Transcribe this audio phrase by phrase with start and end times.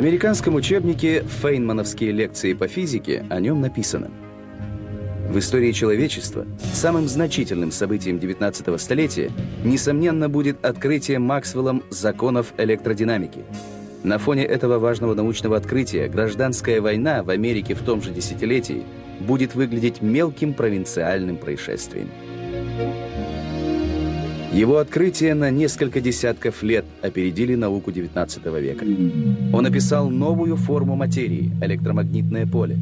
[0.00, 4.10] Американском учебнике «Фейнмановские лекции по физике» о нем написано
[5.28, 9.30] В истории человечества самым значительным событием 19-го столетия,
[9.62, 13.44] несомненно, будет открытие Максвеллом законов электродинамики.
[14.02, 18.84] На фоне этого важного научного открытия гражданская война в Америке в том же десятилетии
[19.20, 22.08] будет выглядеть мелким провинциальным происшествием.
[24.52, 28.84] Его открытия на несколько десятков лет опередили науку XIX века.
[29.56, 32.76] Он описал новую форму материи– электромагнитное поле.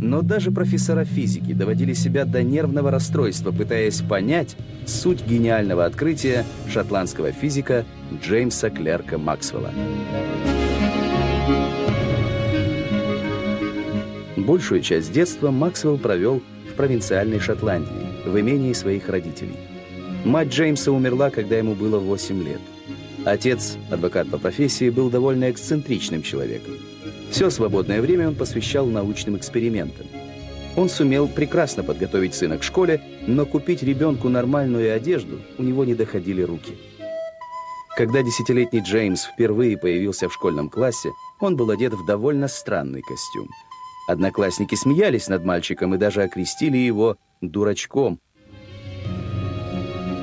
[0.00, 4.56] Но даже профессора физики доводили себя до нервного расстройства, пытаясь понять
[4.86, 7.84] суть гениального открытия шотландского физика
[8.22, 9.70] Джеймса Клерка Максвелла.
[14.36, 17.90] Большую часть детства Максвелл провел в провинциальной Шотландии,
[18.24, 19.69] в имении своих родителей.
[20.24, 22.60] Мать Джеймса умерла, когда ему было 8 лет.
[23.24, 26.74] Отец, адвокат по профессии, был довольно эксцентричным человеком.
[27.30, 30.06] Все свободное время он посвящал научным экспериментам.
[30.76, 35.94] Он сумел прекрасно подготовить сына к школе, но купить ребенку нормальную одежду у него не
[35.94, 36.76] доходили руки.
[37.96, 41.10] Когда десятилетний Джеймс впервые появился в школьном классе,
[41.40, 43.48] он был одет в довольно странный костюм.
[44.06, 48.20] Одноклассники смеялись над мальчиком и даже окрестили его «дурачком»,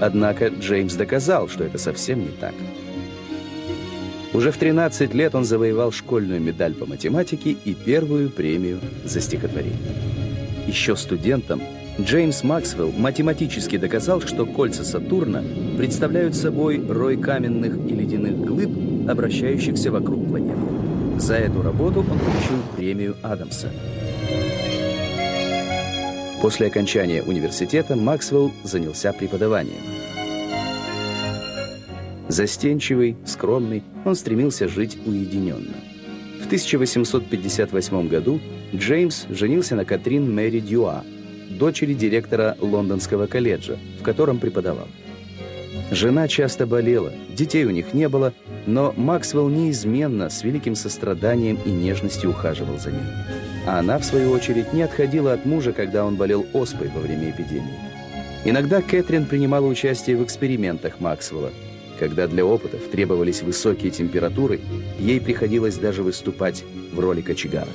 [0.00, 2.54] Однако Джеймс доказал, что это совсем не так.
[4.34, 9.78] Уже в 13 лет он завоевал школьную медаль по математике и первую премию за стихотворение.
[10.66, 11.62] Еще студентом
[11.98, 15.42] Джеймс Максвелл математически доказал, что кольца Сатурна
[15.78, 18.70] представляют собой рой каменных и ледяных глыб,
[19.08, 20.60] обращающихся вокруг планеты.
[21.18, 23.70] За эту работу он получил премию Адамса.
[26.42, 29.82] После окончания университета Максвелл занялся преподаванием.
[32.28, 35.74] Застенчивый, скромный, он стремился жить уединенно.
[36.42, 38.40] В 1858 году
[38.74, 41.04] Джеймс женился на Катрин Мэри Дюа,
[41.50, 44.88] дочери директора Лондонского колледжа, в котором преподавал.
[45.90, 48.34] Жена часто болела, детей у них не было,
[48.66, 53.06] но Максвелл неизменно с великим состраданием и нежностью ухаживал за ней
[53.66, 57.30] а она, в свою очередь, не отходила от мужа, когда он болел оспой во время
[57.30, 57.74] эпидемии.
[58.44, 61.50] Иногда Кэтрин принимала участие в экспериментах Максвелла.
[61.98, 64.60] Когда для опытов требовались высокие температуры,
[64.98, 66.62] ей приходилось даже выступать
[66.92, 67.68] в роли кочегара.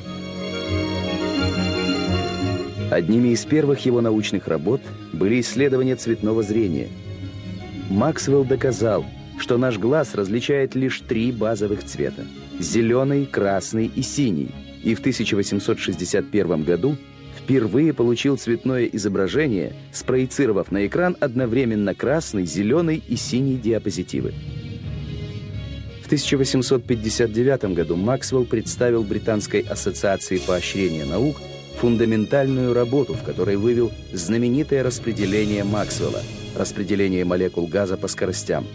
[2.89, 4.81] Одними из первых его научных работ
[5.11, 6.87] были исследования цветного зрения.
[7.89, 9.05] Максвелл доказал,
[9.41, 12.25] что наш глаз различает лишь три базовых цвета–
[12.59, 14.51] зеленый, красный и синий–
[14.83, 16.97] и в 1861 году
[17.37, 24.33] впервые получил цветное изображение, спроецировав на экран одновременно красный, зеленый и синий диапозитивы.
[26.03, 31.37] В 1859 году Максвелл представил Британской ассоциации поощрения наук
[31.79, 36.21] фундаментальную работу, в которой вывел знаменитое распределение Максвелла–
[36.55, 38.65] распределение молекул газа по скоростям.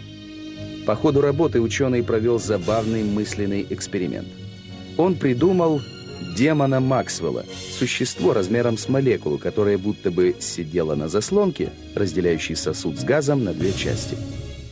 [0.87, 4.29] По ходу работы ученый провел забавный мысленный эксперимент.
[4.95, 5.81] Он придумал
[6.37, 7.43] демона Максвелла,
[7.77, 13.53] существо размером с молекулу, которое будто бы сидело на заслонке, разделяющей сосуд с газом на
[13.53, 14.17] две части.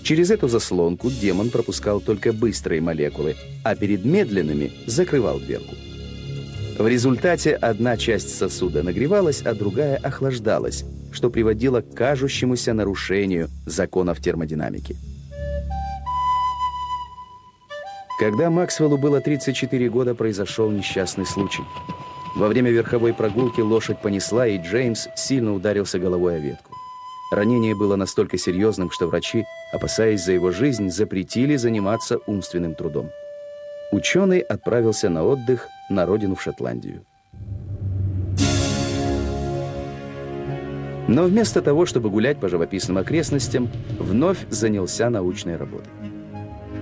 [0.03, 5.75] Через эту заслонку демон пропускал только быстрые молекулы, а перед медленными закрывал дверку.
[6.79, 14.21] В результате одна часть сосуда нагревалась, а другая охлаждалась, что приводило к кажущемуся нарушению законов
[14.21, 14.95] термодинамики.
[18.17, 21.63] Когда Максвеллу было 34 года, произошел несчастный случай.
[22.35, 26.71] Во время верховой прогулки лошадь понесла, и Джеймс сильно ударился головой о ветку.
[27.31, 29.43] Ранение было настолько серьезным, что врачи,
[29.73, 33.09] опасаясь за его жизнь, запретили заниматься умственным трудом.
[33.91, 37.05] Ученый отправился на отдых на родину в Шотландию.
[41.07, 43.69] Но вместо того, чтобы гулять по живописным окрестностям,
[43.99, 45.91] вновь занялся научной работой.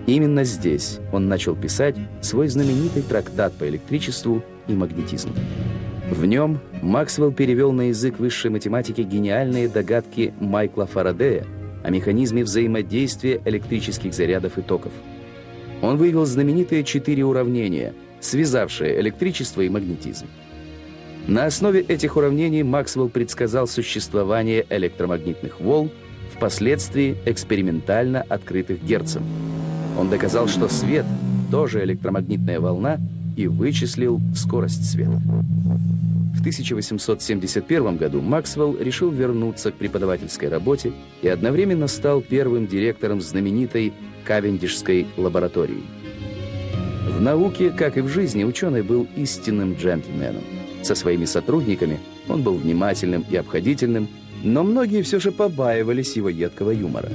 [0.06, 5.34] Именно здесь он начал писать свой знаменитый трактат по электричеству и магнетизму.
[6.12, 11.46] В нем Максвелл перевел на язык высшей математики гениальные догадки Майкла Фарадея
[11.84, 14.92] о механизме взаимодействия электрических зарядов и токов.
[15.82, 20.28] Он вывел знаменитые четыре уравнения, связавшие электричество и магнетизм.
[21.28, 25.90] На основе этих уравнений Максвелл предсказал существование электромагнитных волн,
[26.36, 29.24] впоследствии экспериментально открытых Герцем.
[29.98, 31.06] Он доказал, что свет
[31.52, 33.00] тоже электромагнитная волна
[33.36, 35.22] и вычислил скорость света.
[36.34, 43.94] В 1871 году Максвелл решил вернуться к преподавательской работе и одновременно стал первым директором знаменитой
[44.26, 45.84] Кавендишской лаборатории.
[47.08, 50.44] В науке, как и в жизни, ученый был истинным джентльменом.
[50.82, 54.10] Со своими сотрудниками он был внимательным и обходительным,
[54.44, 57.10] но многие все же побаивались его едкого юмора.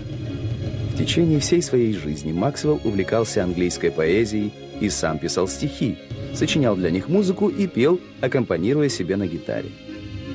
[0.98, 5.96] Течение всей своей жизни Максвелл увлекался английской поэзией и сам писал стихи,
[6.34, 9.68] сочинял для них музыку и пел, аккомпанируя себе на гитаре.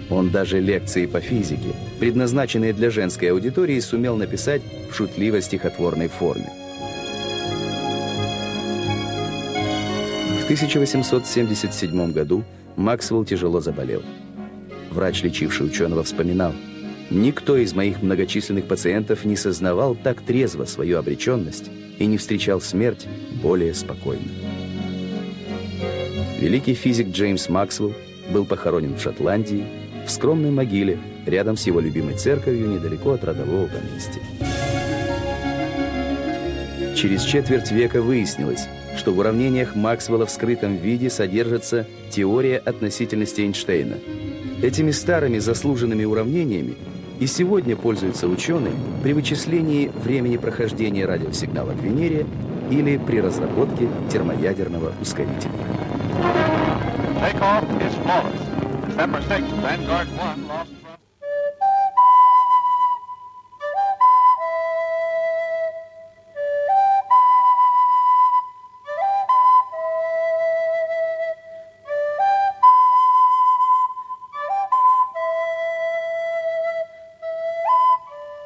[0.10, 6.50] Он даже лекции по физике, предназначенные для женской аудитории, сумел написать в шутливо-стихотворной форме.
[10.39, 12.45] В 1877 году
[12.77, 14.01] Максвелл тяжело заболел.
[14.92, 16.54] Врач, лечивший ученого, вспоминал,
[17.13, 21.69] «Никто из моих многочисленных пациентов не сознавал так трезво свою обреченность
[22.00, 23.07] и не встречал смерть
[23.42, 24.24] более спокойно».
[26.39, 27.94] Великий физик Джеймс Максвелл
[28.31, 29.63] был похоронен в Шотландии
[30.07, 34.21] в скромной могиле рядом с его любимой церковью недалеко от родового поместья.
[36.95, 38.68] Через четверть века выяснилось,
[38.98, 43.98] что в уравнениях Максвелла в скрытом виде содержится теория относительности Эйнштейна.
[44.62, 46.75] Этими старыми заслуженными уравнениями
[47.19, 52.25] и сегодня пользуются ученые при вычислении времени прохождения радиосигнала к Венере
[52.69, 55.51] или при разработке термоядерного ускорителя.
[57.19, 58.54] Takeoff is flawless.
[58.88, 60.73] December 6th, Vanguard 1 lost